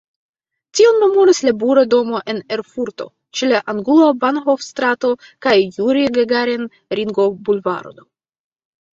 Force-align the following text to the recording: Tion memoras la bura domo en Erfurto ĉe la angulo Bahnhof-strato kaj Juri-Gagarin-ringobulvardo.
Tion 0.77 0.95
memoras 1.01 1.39
la 1.47 1.51
bura 1.63 1.81
domo 1.89 2.21
en 2.33 2.39
Erfurto 2.55 3.05
ĉe 3.39 3.49
la 3.51 3.59
angulo 3.73 4.07
Bahnhof-strato 4.23 5.11
kaj 5.47 5.53
Juri-Gagarin-ringobulvardo. 5.75 8.07